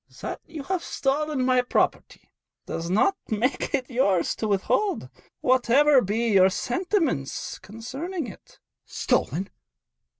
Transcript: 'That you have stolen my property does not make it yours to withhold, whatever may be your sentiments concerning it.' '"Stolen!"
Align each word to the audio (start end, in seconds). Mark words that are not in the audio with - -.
'That 0.19 0.41
you 0.47 0.63
have 0.63 0.83
stolen 0.83 1.45
my 1.45 1.61
property 1.61 2.31
does 2.65 2.89
not 2.89 3.15
make 3.29 3.71
it 3.75 3.87
yours 3.87 4.33
to 4.35 4.47
withhold, 4.47 5.07
whatever 5.41 6.01
may 6.01 6.05
be 6.07 6.27
your 6.33 6.49
sentiments 6.49 7.59
concerning 7.59 8.25
it.' 8.25 8.57
'"Stolen!" 8.83 9.47